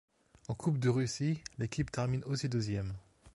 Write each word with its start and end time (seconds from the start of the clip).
En 0.47 0.55
Coupe 0.55 0.79
de 0.79 0.89
Russie, 0.89 1.43
l'équipe 1.59 1.91
termine 1.91 2.23
aussi 2.23 2.49
deuxième. 2.49 2.91